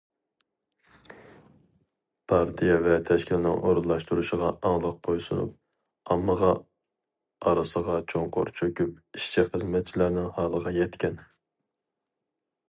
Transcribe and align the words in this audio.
پارتىيە 2.31 2.77
ۋە 2.87 2.95
تەشكىلنىڭ 3.09 3.59
ئورۇنلاشتۇرۇشىغا 3.67 4.49
ئاڭلىق 4.69 4.97
بويسۇنۇپ، 5.09 5.53
ئاممىغا 6.15 6.49
ئارىسىغا 7.51 7.99
چوڭقۇر 8.15 8.53
چۆكۈپ، 8.61 8.99
ئىشچى- 9.21 9.47
خىزمەتچىلەرنىڭ 9.53 10.35
ھالىغا 10.41 10.75
يەتكەن. 10.83 11.25